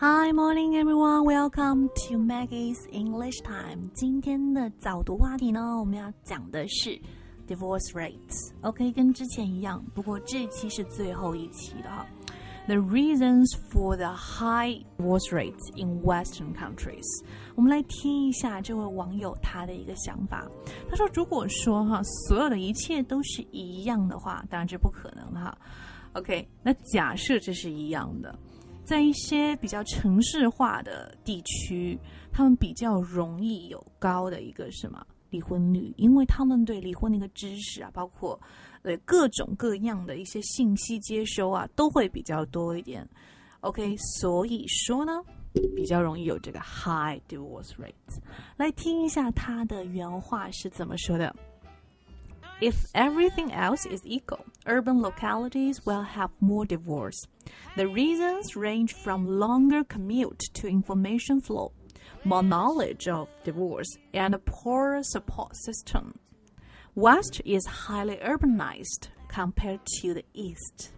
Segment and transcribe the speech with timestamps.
[0.00, 1.24] Hi, morning, everyone.
[1.24, 3.90] Welcome to Maggie's English Time.
[3.92, 6.90] 今天的早读话题呢，我们要讲的是
[7.48, 8.52] divorce rates.
[8.60, 12.06] OK，跟之前一样，不过这期是最后一期的哈。
[12.68, 17.24] The reasons for the high divorce rates in Western countries.
[17.56, 20.48] 我们来听一下这位网友他的一个想法。
[20.88, 25.58] 他说：“如果说哈，所有的一切都是一样的话，当然这不可能哈。
[26.12, 28.32] OK，那假设这是一样的。”
[28.88, 31.98] 在一些比较城市化的地区，
[32.32, 38.40] 他们比较容易有高的一个什么离婚率，因为他们对离婚的一个知识啊，包括
[38.80, 43.06] 呃各种各样的一些信息接收啊，都会比较多一点。
[43.60, 45.12] OK，所以说呢，
[45.76, 47.92] 比较容易有这个 high divorce rate。
[48.56, 51.36] 来听一下他的原话是怎么说的。
[52.61, 57.27] If everything else is equal, urban localities will have more divorce.
[57.75, 61.73] The reasons range from longer commute to information flow,
[62.23, 66.13] more knowledge of divorce, and a poorer support system.
[66.95, 70.91] West is highly urbanized compared to the East.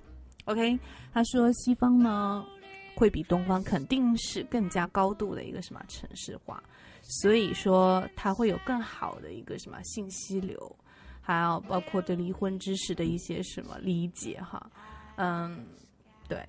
[0.46, 0.80] OK，
[1.14, 2.46] 他说西方呢
[2.96, 6.62] 会比东方肯定是更加高度的一个什么城市化，
[7.02, 10.76] 所以说它会有更好的一个什么信息流。
[11.33, 14.69] 还有包括对离婚知识的一些什么理解哈，
[15.15, 15.65] 嗯，
[16.29, 16.45] 对。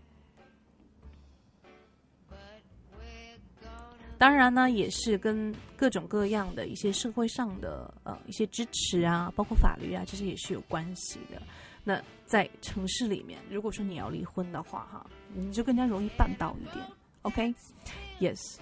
[4.18, 11.40] 当然呢，也是跟各种各样的一些社会上的呃一些支持啊，包括法律啊，这些也是有关系的。
[11.84, 16.84] 那在城市里面，如果说你要离婚的话哈，你就更加容易办到一点。
[17.22, 18.58] OK，Yes。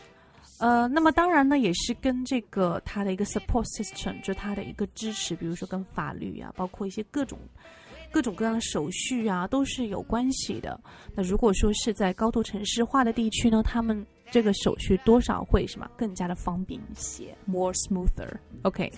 [0.59, 7.39] 呃，那么当然呢，也是跟这个它的一个 support system，就它的一个支持，比如说跟法律啊，包括一些各种
[8.11, 10.79] 各种各样的手续啊，都是有关系的。
[11.15, 18.31] 那如果说是在高度城市化的地区呢，他们这个手续多少会什么更加的方便一些，more smoother。
[18.63, 18.91] OK，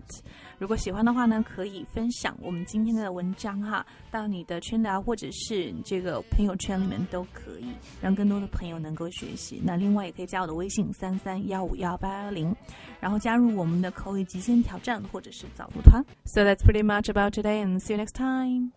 [0.60, 7.72] 如果喜欢的话呢，可以分享我们今天的文章哈，到你的圈聊或者是这个朋友圈里面都可以，
[8.02, 9.62] 让更多的朋友能够学习。
[9.64, 12.56] 那另外也可以加我的微信三三幺五幺八幺零，
[13.00, 16.04] 然后加入我们的口语极限挑战或者是早读团。
[16.26, 18.72] So that's pretty much about today, and see you next time.